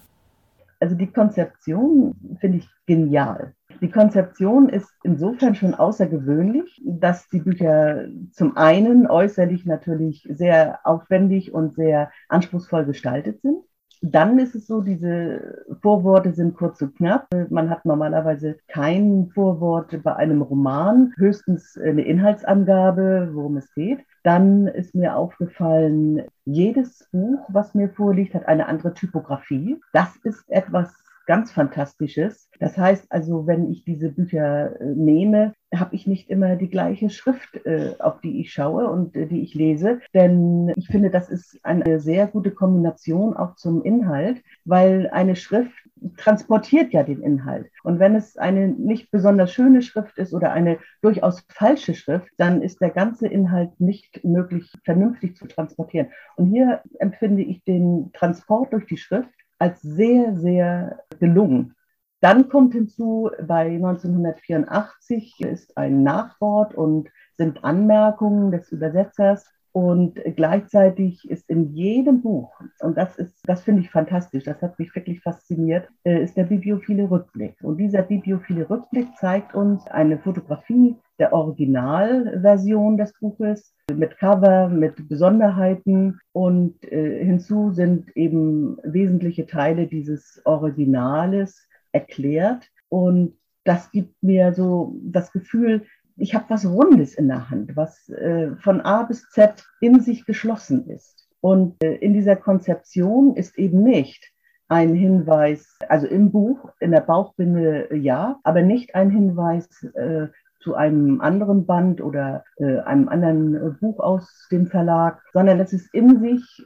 Also 0.79 0.95
die 0.95 1.11
Konzeption 1.11 2.37
finde 2.39 2.59
ich 2.59 2.69
genial. 2.85 3.53
Die 3.81 3.91
Konzeption 3.91 4.69
ist 4.69 4.89
insofern 5.03 5.55
schon 5.55 5.73
außergewöhnlich, 5.73 6.81
dass 6.85 7.27
die 7.29 7.39
Bücher 7.39 8.07
zum 8.31 8.57
einen 8.57 9.07
äußerlich 9.07 9.65
natürlich 9.65 10.27
sehr 10.29 10.79
aufwendig 10.85 11.53
und 11.53 11.75
sehr 11.75 12.11
anspruchsvoll 12.27 12.85
gestaltet 12.85 13.41
sind. 13.41 13.63
Dann 14.01 14.39
ist 14.39 14.55
es 14.55 14.67
so, 14.67 14.81
diese 14.81 15.65
Vorworte 15.81 16.33
sind 16.33 16.55
kurz 16.55 16.81
und 16.81 16.95
knapp. 16.95 17.27
Man 17.49 17.69
hat 17.69 17.85
normalerweise 17.85 18.57
kein 18.67 19.29
Vorwort 19.33 20.01
bei 20.03 20.15
einem 20.15 20.41
Roman, 20.41 21.13
höchstens 21.17 21.77
eine 21.77 22.03
Inhaltsangabe, 22.03 23.29
worum 23.33 23.57
es 23.57 23.73
geht. 23.73 23.99
Dann 24.23 24.67
ist 24.67 24.95
mir 24.95 25.15
aufgefallen, 25.15 26.23
jedes 26.45 27.07
Buch, 27.11 27.39
was 27.49 27.75
mir 27.75 27.89
vorliegt, 27.89 28.33
hat 28.33 28.47
eine 28.47 28.67
andere 28.67 28.93
Typografie. 28.93 29.81
Das 29.91 30.15
ist 30.23 30.49
etwas 30.49 30.93
ganz 31.29 31.51
Fantastisches. 31.51 32.49
Das 32.59 32.75
heißt 32.75 33.05
also, 33.11 33.45
wenn 33.45 33.71
ich 33.71 33.83
diese 33.83 34.09
Bücher 34.09 34.81
äh, 34.81 34.85
nehme, 34.95 35.53
habe 35.71 35.95
ich 35.95 36.07
nicht 36.07 36.27
immer 36.27 36.55
die 36.55 36.71
gleiche 36.71 37.11
Schrift, 37.11 37.63
äh, 37.67 37.93
auf 37.99 38.19
die 38.21 38.41
ich 38.41 38.51
schaue 38.51 38.89
und 38.89 39.15
äh, 39.15 39.27
die 39.27 39.43
ich 39.43 39.53
lese. 39.53 39.99
Denn 40.15 40.73
ich 40.75 40.87
finde, 40.87 41.11
das 41.11 41.29
ist 41.29 41.59
eine 41.61 41.99
sehr 41.99 42.25
gute 42.25 42.49
Kombination 42.49 43.37
auch 43.37 43.53
zum 43.57 43.83
Inhalt, 43.83 44.41
weil 44.65 45.07
eine 45.11 45.35
Schrift 45.35 45.71
transportiert 46.17 46.93
ja 46.93 47.03
den 47.03 47.21
Inhalt. 47.21 47.69
Und 47.83 47.99
wenn 47.99 48.15
es 48.15 48.35
eine 48.35 48.67
nicht 48.67 49.11
besonders 49.11 49.53
schöne 49.53 49.83
Schrift 49.83 50.17
ist 50.17 50.33
oder 50.33 50.51
eine 50.51 50.79
durchaus 51.03 51.45
falsche 51.49 51.93
Schrift, 51.93 52.29
dann 52.37 52.63
ist 52.63 52.81
der 52.81 52.89
ganze 52.89 53.27
Inhalt 53.27 53.79
nicht 53.79 54.23
möglich, 54.23 54.73
vernünftig 54.83 55.35
zu 55.35 55.45
transportieren. 55.45 56.07
Und 56.37 56.47
hier 56.47 56.81
empfinde 56.97 57.43
ich 57.43 57.63
den 57.65 58.09
Transport 58.13 58.73
durch 58.73 58.87
die 58.87 58.97
Schrift 58.97 59.29
als 59.59 59.81
sehr, 59.81 60.35
sehr 60.37 60.99
gelungen. 61.19 61.75
Dann 62.21 62.49
kommt 62.49 62.73
hinzu, 62.73 63.29
bei 63.41 63.67
1984 63.75 65.39
ist 65.41 65.77
ein 65.77 66.03
Nachwort 66.03 66.75
und 66.75 67.09
sind 67.37 67.63
Anmerkungen 67.63 68.51
des 68.51 68.71
Übersetzers. 68.71 69.45
Und 69.71 70.19
gleichzeitig 70.35 71.29
ist 71.29 71.47
in 71.47 71.75
jedem 71.75 72.21
Buch, 72.21 72.59
und 72.79 72.97
das 72.97 73.17
ist, 73.17 73.39
das 73.47 73.61
finde 73.61 73.81
ich 73.81 73.91
fantastisch, 73.91 74.45
das 74.45 74.61
hat 74.63 74.79
mich 74.79 74.93
wirklich 74.95 75.21
fasziniert, 75.21 75.87
äh, 76.03 76.23
ist 76.23 76.35
der 76.35 76.45
bibliophile 76.45 77.09
Rückblick. 77.09 77.55
Und 77.61 77.77
dieser 77.77 78.01
bibliophile 78.01 78.67
Rückblick 78.67 79.15
zeigt 79.17 79.53
uns 79.53 79.85
eine 79.87 80.17
Fotografie 80.17 80.95
der 81.19 81.33
Originalversion 81.33 82.97
des 82.97 83.13
Buches 83.19 83.75
mit 83.93 84.17
Cover, 84.17 84.69
mit 84.69 85.09
Besonderheiten 85.09 86.19
und 86.31 86.83
äh, 86.91 87.23
hinzu 87.23 87.71
sind 87.71 88.15
eben 88.15 88.77
wesentliche 88.83 89.45
Teile 89.45 89.87
dieses 89.87 90.41
Originales 90.45 91.67
erklärt 91.91 92.69
und 92.89 93.33
das 93.63 93.91
gibt 93.91 94.21
mir 94.23 94.53
so 94.53 94.95
das 95.03 95.31
Gefühl, 95.31 95.85
ich 96.17 96.33
habe 96.35 96.45
was 96.49 96.65
Rundes 96.65 97.15
in 97.15 97.27
der 97.27 97.49
Hand, 97.49 97.75
was 97.75 98.09
äh, 98.09 98.55
von 98.57 98.81
A 98.81 99.03
bis 99.03 99.29
Z 99.29 99.63
in 99.79 100.01
sich 100.01 100.25
geschlossen 100.25 100.87
ist. 100.89 101.27
Und 101.41 101.81
äh, 101.83 101.95
in 101.95 102.13
dieser 102.13 102.35
Konzeption 102.35 103.35
ist 103.35 103.57
eben 103.57 103.83
nicht 103.83 104.33
ein 104.67 104.93
Hinweis, 104.93 105.77
also 105.87 106.07
im 106.07 106.31
Buch, 106.31 106.69
in 106.79 106.91
der 106.91 107.01
Bauchbinde 107.01 107.95
ja, 107.95 108.39
aber 108.43 108.61
nicht 108.61 108.95
ein 108.95 109.09
Hinweis 109.09 109.67
äh, 109.95 110.27
zu 110.59 110.75
einem 110.75 111.21
anderen 111.21 111.65
Band 111.65 112.01
oder 112.01 112.43
äh, 112.57 112.79
einem 112.79 113.09
anderen 113.09 113.55
äh, 113.55 113.69
Buch 113.79 113.99
aus 113.99 114.47
dem 114.51 114.67
Verlag, 114.67 115.21
sondern 115.33 115.59
es 115.59 115.73
ist 115.73 115.93
in 115.93 116.19
sich 116.21 116.65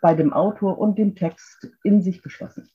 bei 0.00 0.14
dem 0.14 0.32
Autor 0.32 0.78
und 0.78 0.98
dem 0.98 1.14
Text 1.14 1.68
in 1.82 2.02
sich 2.02 2.22
geschlossen. 2.22 2.68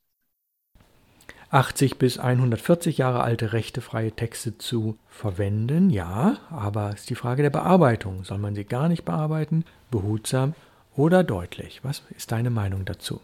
80 1.49 1.97
bis 1.97 2.17
140 2.17 2.97
Jahre 2.97 3.23
alte 3.23 3.51
rechtefreie 3.51 4.13
Texte 4.13 4.57
zu 4.57 4.97
verwenden, 5.07 5.89
ja, 5.89 6.37
aber 6.49 6.91
es 6.93 7.01
ist 7.01 7.09
die 7.09 7.15
Frage 7.15 7.41
der 7.41 7.49
Bearbeitung. 7.49 8.23
Soll 8.23 8.37
man 8.37 8.55
sie 8.55 8.63
gar 8.63 8.87
nicht 8.87 9.03
bearbeiten, 9.03 9.65
behutsam 9.91 10.53
oder 10.95 11.25
deutlich? 11.25 11.83
Was 11.83 12.03
ist 12.15 12.31
deine 12.31 12.51
Meinung 12.51 12.85
dazu? 12.85 13.19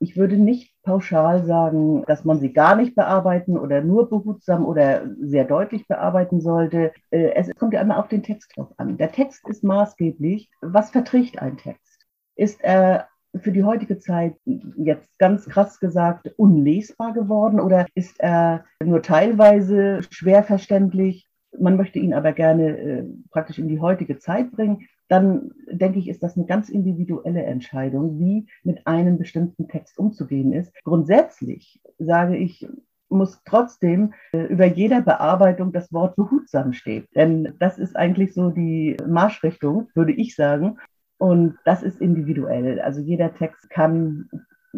Ich 0.00 0.16
würde 0.16 0.36
nicht 0.36 0.72
pauschal 0.88 1.44
sagen, 1.44 2.02
dass 2.06 2.24
man 2.24 2.40
sie 2.40 2.50
gar 2.50 2.74
nicht 2.74 2.96
bearbeiten 2.96 3.58
oder 3.58 3.82
nur 3.82 4.08
behutsam 4.08 4.64
oder 4.64 5.02
sehr 5.20 5.44
deutlich 5.44 5.86
bearbeiten 5.86 6.40
sollte. 6.40 6.92
Äh, 7.10 7.34
es 7.34 7.54
kommt 7.56 7.74
ja 7.74 7.80
einmal 7.80 7.98
auf 7.98 8.08
den 8.08 8.22
Text 8.22 8.56
drauf 8.56 8.68
an. 8.78 8.96
Der 8.96 9.12
Text 9.12 9.46
ist 9.48 9.62
maßgeblich. 9.62 10.50
Was 10.62 10.90
verträgt 10.90 11.42
ein 11.42 11.58
Text? 11.58 12.06
Ist 12.36 12.64
er 12.64 13.08
für 13.36 13.52
die 13.52 13.64
heutige 13.64 13.98
Zeit 13.98 14.36
jetzt 14.76 15.10
ganz 15.18 15.44
krass 15.44 15.78
gesagt 15.78 16.32
unlesbar 16.38 17.12
geworden 17.12 17.60
oder 17.60 17.84
ist 17.94 18.18
er 18.18 18.64
nur 18.82 19.02
teilweise 19.02 20.00
schwer 20.08 20.42
verständlich? 20.42 21.28
Man 21.58 21.76
möchte 21.76 21.98
ihn 21.98 22.14
aber 22.14 22.32
gerne 22.32 22.78
äh, 22.78 23.04
praktisch 23.30 23.58
in 23.58 23.68
die 23.68 23.80
heutige 23.80 24.18
Zeit 24.18 24.52
bringen. 24.52 24.88
Dann 25.08 25.52
denke 25.70 25.98
ich, 25.98 26.08
ist 26.08 26.22
das 26.22 26.36
eine 26.36 26.46
ganz 26.46 26.68
individuelle 26.68 27.42
Entscheidung, 27.42 28.18
wie 28.18 28.46
mit 28.62 28.86
einem 28.86 29.18
bestimmten 29.18 29.68
Text 29.68 29.98
umzugehen 29.98 30.52
ist. 30.52 30.72
Grundsätzlich 30.84 31.80
sage 31.98 32.36
ich, 32.36 32.68
muss 33.10 33.42
trotzdem 33.44 34.12
äh, 34.32 34.42
über 34.44 34.66
jeder 34.66 35.00
Bearbeitung 35.00 35.72
das 35.72 35.92
Wort 35.92 36.16
behutsam 36.16 36.72
stehen. 36.72 37.06
Denn 37.14 37.54
das 37.58 37.78
ist 37.78 37.96
eigentlich 37.96 38.34
so 38.34 38.50
die 38.50 38.96
Marschrichtung, 39.06 39.88
würde 39.94 40.12
ich 40.12 40.34
sagen. 40.36 40.78
Und 41.18 41.56
das 41.64 41.82
ist 41.82 42.00
individuell. 42.00 42.80
Also 42.80 43.00
jeder 43.00 43.34
Text 43.34 43.70
kann 43.70 44.28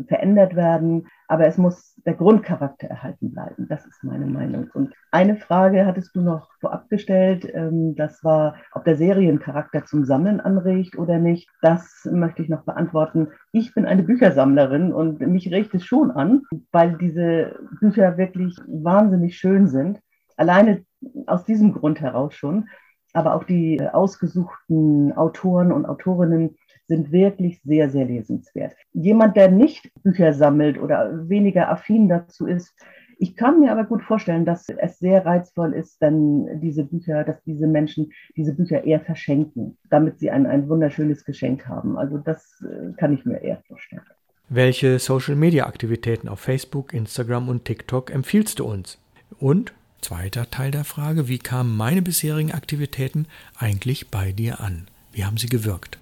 verändert 0.06 0.56
werden, 0.56 1.08
aber 1.28 1.46
es 1.46 1.58
muss 1.58 1.94
der 2.06 2.14
Grundcharakter 2.14 2.88
erhalten 2.88 3.32
bleiben. 3.32 3.66
Das 3.68 3.86
ist 3.86 4.02
meine 4.02 4.26
Meinung. 4.26 4.68
Und 4.74 4.94
eine 5.10 5.36
Frage 5.36 5.86
hattest 5.86 6.14
du 6.14 6.20
noch 6.20 6.48
vorab 6.60 6.88
gestellt, 6.88 7.48
ähm, 7.52 7.94
das 7.96 8.22
war, 8.24 8.56
ob 8.72 8.84
der 8.84 8.96
Seriencharakter 8.96 9.84
zum 9.84 10.04
Sammeln 10.04 10.40
anregt 10.40 10.96
oder 10.98 11.18
nicht. 11.18 11.48
Das 11.62 12.08
möchte 12.10 12.42
ich 12.42 12.48
noch 12.48 12.64
beantworten. 12.64 13.28
Ich 13.52 13.74
bin 13.74 13.86
eine 13.86 14.02
Büchersammlerin 14.02 14.92
und 14.92 15.20
mich 15.20 15.50
regt 15.50 15.74
es 15.74 15.84
schon 15.84 16.10
an, 16.10 16.42
weil 16.72 16.96
diese 16.98 17.58
Bücher 17.80 18.16
wirklich 18.16 18.56
wahnsinnig 18.66 19.36
schön 19.36 19.66
sind. 19.66 20.00
Alleine 20.36 20.84
aus 21.26 21.44
diesem 21.44 21.72
Grund 21.72 22.00
heraus 22.00 22.34
schon 22.34 22.66
aber 23.12 23.34
auch 23.34 23.44
die 23.44 23.76
äh, 23.76 23.88
ausgesuchten 23.88 25.12
Autoren 25.16 25.72
und 25.72 25.86
Autorinnen 25.86 26.56
sind 26.90 27.12
wirklich 27.12 27.62
sehr, 27.62 27.88
sehr 27.88 28.04
lesenswert. 28.04 28.74
Jemand, 28.92 29.36
der 29.36 29.50
nicht 29.50 29.90
Bücher 30.02 30.32
sammelt 30.32 30.76
oder 30.76 31.28
weniger 31.28 31.70
affin 31.70 32.08
dazu 32.08 32.46
ist, 32.46 32.74
ich 33.18 33.36
kann 33.36 33.60
mir 33.60 33.70
aber 33.70 33.84
gut 33.84 34.02
vorstellen, 34.02 34.44
dass 34.44 34.68
es 34.68 34.98
sehr 34.98 35.24
reizvoll 35.24 35.74
ist, 35.74 36.00
wenn 36.00 36.60
diese 36.60 36.84
Bücher, 36.84 37.22
dass 37.22 37.42
diese 37.44 37.66
Menschen 37.66 38.12
diese 38.36 38.54
Bücher 38.54 38.84
eher 38.84 39.00
verschenken, 39.00 39.76
damit 39.90 40.18
sie 40.18 40.30
ein, 40.30 40.46
ein 40.46 40.68
wunderschönes 40.68 41.24
Geschenk 41.24 41.66
haben. 41.66 41.98
Also 41.98 42.18
das 42.18 42.62
äh, 42.62 42.92
kann 42.96 43.12
ich 43.12 43.24
mir 43.24 43.40
eher 43.42 43.62
vorstellen. 43.68 44.02
Welche 44.48 44.98
Social-Media-Aktivitäten 44.98 46.28
auf 46.28 46.40
Facebook, 46.40 46.92
Instagram 46.92 47.48
und 47.48 47.64
TikTok 47.66 48.10
empfiehlst 48.10 48.58
du 48.58 48.64
uns? 48.64 48.98
Und 49.38 49.72
Zweiter 50.00 50.50
Teil 50.50 50.70
der 50.70 50.84
Frage, 50.84 51.28
wie 51.28 51.38
kamen 51.38 51.76
meine 51.76 52.00
bisherigen 52.00 52.52
Aktivitäten 52.52 53.26
eigentlich 53.58 54.08
bei 54.08 54.32
dir 54.32 54.60
an? 54.60 54.86
Wie 55.12 55.24
haben 55.24 55.36
sie 55.36 55.48
gewirkt? 55.48 55.98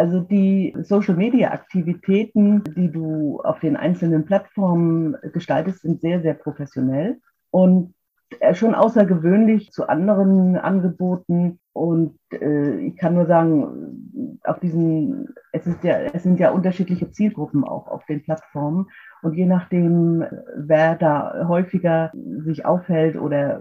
Also 0.00 0.20
die 0.20 0.74
Social-Media-Aktivitäten, 0.80 2.64
die 2.64 2.90
du 2.90 3.42
auf 3.42 3.60
den 3.60 3.76
einzelnen 3.76 4.24
Plattformen 4.24 5.14
gestaltest, 5.34 5.82
sind 5.82 6.00
sehr, 6.00 6.22
sehr 6.22 6.32
professionell 6.32 7.20
und 7.50 7.92
äh, 8.38 8.54
schon 8.54 8.74
außergewöhnlich 8.74 9.72
zu 9.72 9.90
anderen 9.90 10.56
Angeboten. 10.56 11.58
Und 11.74 12.18
äh, 12.32 12.78
ich 12.78 12.96
kann 12.96 13.12
nur 13.12 13.26
sagen, 13.26 14.38
auf 14.44 14.58
diesen, 14.60 15.34
es, 15.52 15.66
ist 15.66 15.84
ja, 15.84 15.98
es 15.98 16.22
sind 16.22 16.40
ja 16.40 16.50
unterschiedliche 16.50 17.10
Zielgruppen 17.10 17.62
auch 17.62 17.86
auf 17.86 18.06
den 18.06 18.22
Plattformen. 18.22 18.86
Und 19.20 19.34
je 19.34 19.44
nachdem, 19.44 20.24
wer 20.56 20.94
da 20.94 21.46
häufiger 21.46 22.10
sich 22.38 22.64
aufhält 22.64 23.16
oder 23.16 23.60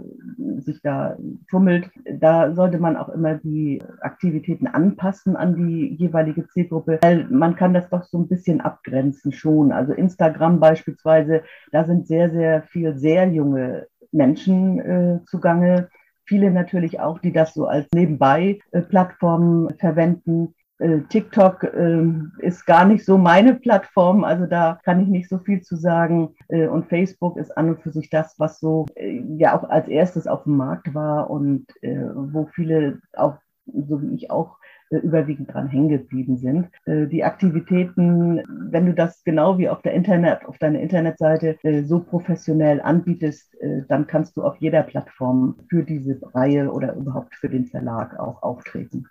sich 0.62 0.82
da 0.82 1.18
tummelt, 1.50 1.90
da 2.20 2.54
sollte 2.54 2.80
man 2.80 2.96
auch 2.98 3.10
immer 3.10 3.36
die 3.36 3.82
Aktivitäten 4.02 4.68
anpassen 4.68 5.36
an 5.36 5.56
die 5.56 5.96
jeweilige 5.96 6.48
Zielgruppe, 6.48 7.00
weil 7.02 7.26
man 7.30 7.56
kann 7.56 7.74
das 7.74 7.90
doch 7.90 8.04
so 8.04 8.20
ein 8.20 8.28
bisschen 8.28 8.62
abgrenzen 8.62 9.32
schon. 9.32 9.72
Also 9.72 9.94
Instagram 9.94 10.60
beispielsweise, 10.60 11.44
da 11.72 11.84
sind 11.84 12.08
sehr, 12.08 12.32
sehr 12.32 12.64
viel 12.64 12.98
sehr 12.98 13.28
junge 13.30 13.88
Menschen 14.12 14.80
äh, 14.80 15.20
zugange. 15.26 15.90
Viele 16.26 16.52
natürlich 16.52 17.00
auch, 17.00 17.20
die 17.20 17.34
das 17.34 17.54
so 17.54 17.66
als 17.66 17.88
Nebenbei-Plattform 17.94 19.70
äh, 19.70 19.74
verwenden. 19.76 20.54
Äh, 20.80 21.02
TikTok 21.10 21.64
äh, 21.66 22.04
ist 22.40 22.66
gar 22.66 22.86
nicht 22.86 23.06
so 23.06 23.18
meine 23.18 23.54
Plattform, 23.54 24.24
also 24.24 24.46
da 24.46 24.80
kann 24.84 25.02
ich 25.02 25.08
nicht 25.08 25.30
so 25.30 25.38
viel 25.40 25.62
zu 25.62 25.76
sagen. 25.76 26.36
Äh, 26.48 26.68
und 26.68 26.88
Facebook 26.88 27.38
ist 27.38 27.56
an 27.58 27.70
und 27.70 27.82
für 27.82 27.92
sich 27.92 28.10
das, 28.10 28.36
was 28.40 28.60
so 28.60 28.86
äh, 28.96 29.22
ja 29.38 29.58
auch 29.58 29.70
als 29.70 29.88
erstes 29.88 30.26
auf 30.26 30.44
dem 30.44 30.56
Markt 30.58 30.94
war 30.94 31.30
und 31.30 31.66
äh, 31.82 32.06
wo 32.16 32.46
viele 32.54 33.02
auch, 33.14 33.36
so 33.66 34.02
wie 34.02 34.16
ich 34.16 34.32
auch, 34.32 34.58
überwiegend 34.92 35.54
dran 35.54 35.68
hängen 35.68 35.90
geblieben 35.90 36.38
sind. 36.38 36.68
Die 36.88 37.24
Aktivitäten, 37.24 38.42
wenn 38.72 38.88
du 38.88 38.96
das 38.96 39.24
genau 39.24 39.60
wie 39.60 39.70
auf 39.70 39.84
der 39.84 39.94
Internet, 39.94 40.44
auf 40.46 40.58
deiner 40.58 40.80
Internetseite 40.80 41.60
so 41.86 42.00
professionell 42.00 42.82
anbietest, 42.82 43.56
dann 43.88 44.08
kannst 44.08 44.36
du 44.36 44.42
auf 44.42 44.56
jeder 44.58 44.82
Plattform 44.82 45.58
für 45.70 45.84
diese 45.84 46.20
Reihe 46.34 46.72
oder 46.72 46.96
überhaupt 46.96 47.36
für 47.36 47.50
den 47.50 47.68
Verlag 47.68 48.20
auch 48.20 48.42
auftreten. 48.42 49.06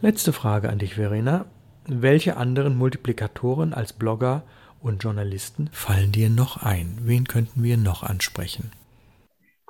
Letzte 0.00 0.32
Frage 0.32 0.68
an 0.68 0.78
dich, 0.78 0.96
Verena. 0.96 1.46
Welche 1.86 2.36
anderen 2.36 2.76
Multiplikatoren 2.76 3.74
als 3.74 3.92
Blogger 3.92 4.42
und 4.80 5.02
Journalisten 5.02 5.68
fallen 5.72 6.12
dir 6.12 6.30
noch 6.30 6.62
ein? 6.62 6.98
Wen 7.02 7.24
könnten 7.24 7.62
wir 7.62 7.76
noch 7.76 8.02
ansprechen? 8.02 8.70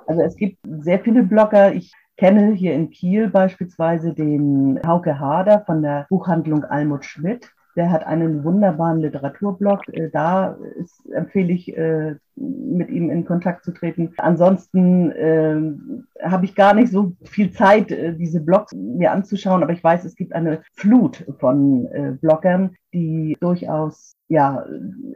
Also 0.07 0.21
es 0.21 0.35
gibt 0.35 0.57
sehr 0.63 0.99
viele 0.99 1.23
Blogger. 1.23 1.73
Ich 1.73 1.91
kenne 2.17 2.53
hier 2.53 2.73
in 2.73 2.89
Kiel 2.89 3.29
beispielsweise 3.29 4.13
den 4.13 4.79
Hauke 4.85 5.19
Hader 5.19 5.63
von 5.65 5.81
der 5.81 6.05
Buchhandlung 6.09 6.63
Almut 6.63 7.05
Schmidt. 7.05 7.49
Der 7.75 7.91
hat 7.91 8.05
einen 8.05 8.43
wunderbaren 8.43 9.01
Literaturblog. 9.01 9.87
Äh, 9.89 10.09
da 10.11 10.57
ist, 10.79 11.05
empfehle 11.11 11.53
ich, 11.53 11.75
äh, 11.75 12.15
mit 12.35 12.89
ihm 12.89 13.09
in 13.09 13.25
Kontakt 13.25 13.63
zu 13.63 13.71
treten. 13.71 14.13
Ansonsten 14.17 15.11
äh, 15.11 15.61
habe 16.23 16.45
ich 16.45 16.55
gar 16.55 16.73
nicht 16.73 16.91
so 16.91 17.13
viel 17.23 17.51
Zeit, 17.51 17.91
äh, 17.91 18.13
diese 18.15 18.41
Blogs 18.41 18.73
mir 18.73 19.11
anzuschauen, 19.11 19.63
aber 19.63 19.73
ich 19.73 19.83
weiß, 19.83 20.05
es 20.05 20.15
gibt 20.15 20.33
eine 20.33 20.61
Flut 20.73 21.25
von 21.39 21.85
äh, 21.87 22.11
Bloggern, 22.19 22.75
die 22.93 23.37
durchaus 23.39 24.15
ja, 24.27 24.65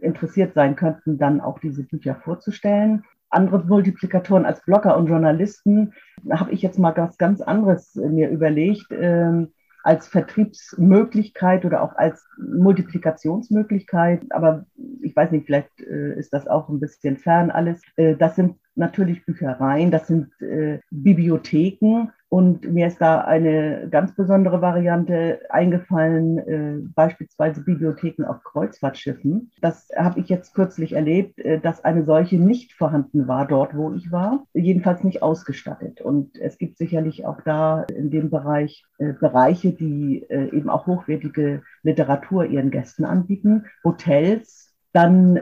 interessiert 0.01 0.53
sein 0.53 0.75
könnten, 0.75 1.17
dann 1.17 1.41
auch 1.41 1.59
diese 1.59 1.83
Bücher 1.83 2.15
vorzustellen 2.15 3.03
andere 3.29 3.63
Multiplikatoren 3.63 4.45
als 4.45 4.63
Blogger 4.65 4.97
und 4.97 5.07
Journalisten 5.07 5.93
habe 6.31 6.51
ich 6.51 6.61
jetzt 6.61 6.79
mal 6.79 6.95
was 6.97 7.17
ganz 7.17 7.41
anderes 7.41 7.95
mir 7.95 8.29
überlegt. 8.29 8.87
Ähm, 8.91 9.53
als 9.83 10.07
Vertriebsmöglichkeit 10.07 11.65
oder 11.65 11.81
auch 11.81 11.95
als 11.95 12.25
Multiplikationsmöglichkeit. 12.37 14.23
Aber 14.31 14.65
ich 15.01 15.15
weiß 15.15 15.31
nicht, 15.31 15.45
vielleicht 15.45 15.79
äh, 15.79 16.17
ist 16.17 16.33
das 16.33 16.47
auch 16.47 16.69
ein 16.69 16.79
bisschen 16.79 17.17
fern 17.17 17.51
alles. 17.51 17.81
Äh, 17.95 18.15
das 18.15 18.35
sind 18.35 18.55
natürlich 18.75 19.25
Büchereien, 19.25 19.91
das 19.91 20.07
sind 20.07 20.29
äh, 20.41 20.79
Bibliotheken. 20.89 22.11
Und 22.29 22.71
mir 22.71 22.85
ist 22.85 23.01
da 23.01 23.21
eine 23.21 23.87
ganz 23.89 24.13
besondere 24.13 24.61
Variante 24.61 25.39
eingefallen, 25.49 26.37
äh, 26.37 26.77
beispielsweise 26.93 27.63
Bibliotheken 27.63 28.23
auf 28.25 28.43
Kreuzfahrtschiffen. 28.43 29.51
Das 29.61 29.89
habe 29.97 30.19
ich 30.19 30.29
jetzt 30.29 30.53
kürzlich 30.53 30.93
erlebt, 30.93 31.39
äh, 31.39 31.59
dass 31.59 31.83
eine 31.83 32.05
solche 32.05 32.37
nicht 32.37 32.73
vorhanden 32.73 33.27
war 33.27 33.47
dort, 33.47 33.75
wo 33.75 33.93
ich 33.93 34.11
war, 34.11 34.45
jedenfalls 34.53 35.03
nicht 35.03 35.23
ausgestattet. 35.23 36.01
Und 36.01 36.37
es 36.39 36.59
gibt 36.59 36.77
sicherlich 36.77 37.25
auch 37.25 37.41
da 37.41 37.81
in 37.83 38.11
dem 38.11 38.29
Bereich 38.29 38.85
äh, 38.99 39.13
Bereiche, 39.13 39.71
die 39.71 40.23
äh, 40.29 40.55
eben 40.55 40.69
auch 40.69 40.85
hochwertige 40.85 41.63
Literatur 41.81 42.45
ihren 42.45 42.69
Gästen 42.69 43.05
anbieten, 43.05 43.65
Hotels, 43.83 44.68
dann 44.91 45.39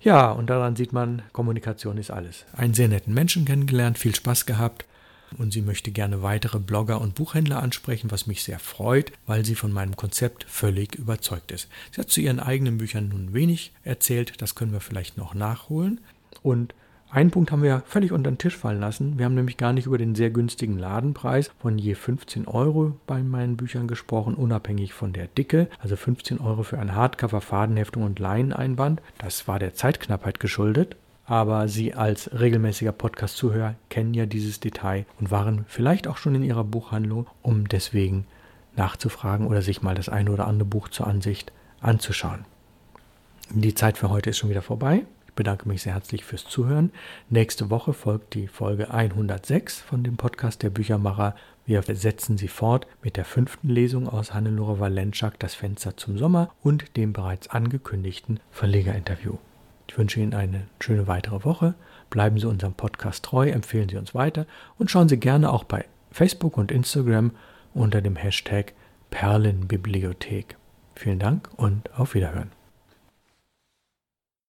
Ja, 0.00 0.30
und 0.30 0.50
daran 0.50 0.76
sieht 0.76 0.92
man, 0.92 1.22
Kommunikation 1.32 1.98
ist 1.98 2.10
alles. 2.10 2.44
Einen 2.52 2.74
sehr 2.74 2.88
netten 2.88 3.14
Menschen 3.14 3.44
kennengelernt, 3.44 3.98
viel 3.98 4.14
Spaß 4.14 4.46
gehabt 4.46 4.84
und 5.38 5.52
sie 5.52 5.62
möchte 5.62 5.90
gerne 5.90 6.22
weitere 6.22 6.58
Blogger 6.58 7.00
und 7.00 7.14
Buchhändler 7.14 7.62
ansprechen, 7.62 8.10
was 8.10 8.26
mich 8.26 8.42
sehr 8.42 8.58
freut, 8.58 9.12
weil 9.26 9.44
sie 9.44 9.54
von 9.54 9.72
meinem 9.72 9.96
Konzept 9.96 10.44
völlig 10.44 10.94
überzeugt 10.94 11.50
ist. 11.50 11.68
Sie 11.92 12.00
hat 12.00 12.10
zu 12.10 12.20
ihren 12.20 12.40
eigenen 12.40 12.78
Büchern 12.78 13.08
nun 13.08 13.34
wenig 13.34 13.72
erzählt, 13.82 14.40
das 14.40 14.54
können 14.54 14.72
wir 14.72 14.80
vielleicht 14.80 15.16
noch 15.16 15.34
nachholen. 15.34 16.00
Und 16.42 16.74
einen 17.14 17.30
Punkt 17.30 17.52
haben 17.52 17.62
wir 17.62 17.84
völlig 17.86 18.10
unter 18.10 18.30
den 18.30 18.38
Tisch 18.38 18.56
fallen 18.56 18.80
lassen. 18.80 19.18
Wir 19.18 19.24
haben 19.24 19.36
nämlich 19.36 19.56
gar 19.56 19.72
nicht 19.72 19.86
über 19.86 19.98
den 19.98 20.16
sehr 20.16 20.30
günstigen 20.30 20.78
Ladenpreis 20.78 21.52
von 21.60 21.78
je 21.78 21.94
15 21.94 22.48
Euro 22.48 22.96
bei 23.06 23.22
meinen 23.22 23.56
Büchern 23.56 23.86
gesprochen, 23.86 24.34
unabhängig 24.34 24.92
von 24.92 25.12
der 25.12 25.28
Dicke. 25.28 25.68
Also 25.78 25.94
15 25.94 26.40
Euro 26.40 26.64
für 26.64 26.80
ein 26.80 26.96
Hardcover, 26.96 27.40
Fadenheftung 27.40 28.02
und 28.02 28.18
Leineneinband. 28.18 29.00
Das 29.18 29.46
war 29.46 29.60
der 29.60 29.74
Zeitknappheit 29.74 30.40
geschuldet. 30.40 30.96
Aber 31.24 31.68
Sie 31.68 31.94
als 31.94 32.30
regelmäßiger 32.38 32.90
Podcast-Zuhörer 32.90 33.76
kennen 33.90 34.12
ja 34.12 34.26
dieses 34.26 34.58
Detail 34.58 35.06
und 35.20 35.30
waren 35.30 35.64
vielleicht 35.68 36.08
auch 36.08 36.16
schon 36.16 36.34
in 36.34 36.42
Ihrer 36.42 36.64
Buchhandlung, 36.64 37.28
um 37.42 37.68
deswegen 37.68 38.26
nachzufragen 38.74 39.46
oder 39.46 39.62
sich 39.62 39.82
mal 39.82 39.94
das 39.94 40.08
eine 40.08 40.32
oder 40.32 40.48
andere 40.48 40.68
Buch 40.68 40.88
zur 40.88 41.06
Ansicht 41.06 41.52
anzuschauen. 41.80 42.44
Die 43.50 43.74
Zeit 43.74 43.98
für 43.98 44.10
heute 44.10 44.30
ist 44.30 44.38
schon 44.38 44.50
wieder 44.50 44.62
vorbei. 44.62 45.04
Ich 45.34 45.36
bedanke 45.36 45.66
mich 45.66 45.82
sehr 45.82 45.94
herzlich 45.94 46.24
fürs 46.24 46.44
Zuhören. 46.44 46.92
Nächste 47.28 47.68
Woche 47.68 47.92
folgt 47.92 48.34
die 48.34 48.46
Folge 48.46 48.92
106 48.94 49.80
von 49.80 50.04
dem 50.04 50.16
Podcast 50.16 50.62
der 50.62 50.70
Büchermacher. 50.70 51.34
Wir 51.66 51.82
setzen 51.82 52.38
sie 52.38 52.46
fort 52.46 52.86
mit 53.02 53.16
der 53.16 53.24
fünften 53.24 53.68
Lesung 53.68 54.08
aus 54.08 54.32
Hannelore 54.32 54.78
Walentschak, 54.78 55.40
Das 55.40 55.56
Fenster 55.56 55.96
zum 55.96 56.18
Sommer 56.18 56.54
und 56.62 56.96
dem 56.96 57.12
bereits 57.12 57.50
angekündigten 57.50 58.38
Verlegerinterview. 58.52 59.38
Ich 59.88 59.98
wünsche 59.98 60.20
Ihnen 60.20 60.34
eine 60.34 60.68
schöne 60.78 61.08
weitere 61.08 61.42
Woche. 61.42 61.74
Bleiben 62.10 62.38
Sie 62.38 62.46
unserem 62.46 62.74
Podcast 62.74 63.24
treu, 63.24 63.48
empfehlen 63.48 63.88
Sie 63.88 63.96
uns 63.96 64.14
weiter 64.14 64.46
und 64.78 64.88
schauen 64.88 65.08
Sie 65.08 65.18
gerne 65.18 65.52
auch 65.52 65.64
bei 65.64 65.84
Facebook 66.12 66.56
und 66.56 66.70
Instagram 66.70 67.32
unter 67.74 68.00
dem 68.00 68.14
Hashtag 68.14 68.72
Perlenbibliothek. 69.10 70.56
Vielen 70.94 71.18
Dank 71.18 71.48
und 71.56 71.92
auf 71.98 72.14
Wiederhören. 72.14 72.52